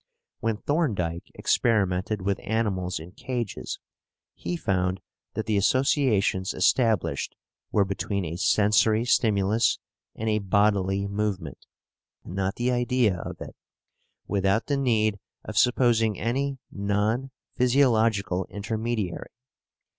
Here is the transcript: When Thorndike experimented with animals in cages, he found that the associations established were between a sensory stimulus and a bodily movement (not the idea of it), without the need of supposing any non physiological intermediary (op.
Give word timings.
When 0.39 0.57
Thorndike 0.57 1.29
experimented 1.35 2.23
with 2.23 2.39
animals 2.41 2.99
in 2.99 3.11
cages, 3.11 3.77
he 4.33 4.57
found 4.57 4.99
that 5.35 5.45
the 5.45 5.57
associations 5.57 6.55
established 6.55 7.35
were 7.71 7.85
between 7.85 8.25
a 8.25 8.37
sensory 8.37 9.05
stimulus 9.05 9.77
and 10.15 10.27
a 10.27 10.39
bodily 10.39 11.05
movement 11.05 11.67
(not 12.25 12.55
the 12.55 12.71
idea 12.71 13.17
of 13.19 13.39
it), 13.41 13.55
without 14.27 14.65
the 14.65 14.77
need 14.77 15.19
of 15.43 15.55
supposing 15.55 16.17
any 16.19 16.57
non 16.71 17.29
physiological 17.53 18.45
intermediary 18.49 19.25
(op. 19.25 19.31